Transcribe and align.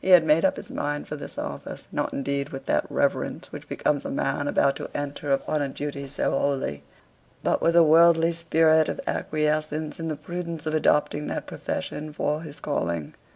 He 0.00 0.08
had 0.08 0.24
made 0.24 0.44
up 0.44 0.56
his 0.56 0.68
mind 0.68 1.06
for 1.06 1.14
this 1.14 1.38
office, 1.38 1.86
not 1.92 2.12
indeed 2.12 2.48
with 2.48 2.66
that 2.66 2.84
reverence 2.90 3.52
which 3.52 3.68
becomes 3.68 4.04
a 4.04 4.10
man 4.10 4.48
about 4.48 4.74
to 4.74 4.90
enter 4.96 5.30
upon 5.30 5.62
a 5.62 5.68
duty 5.68 6.08
so 6.08 6.32
holy, 6.32 6.82
but 7.44 7.62
with 7.62 7.76
a 7.76 7.84
worldly 7.84 8.32
spirit 8.32 8.88
of 8.88 9.00
acquiescence 9.06 10.00
in 10.00 10.08
the 10.08 10.16
prudence 10.16 10.66
of 10.66 10.74
adopting 10.74 11.28
that 11.28 11.46
profession 11.46 12.12
for 12.12 12.42
his 12.42 12.58
calling. 12.58 13.14